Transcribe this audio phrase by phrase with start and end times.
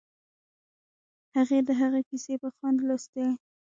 [1.35, 3.25] هغې د هغه کیسې په خوند لوستې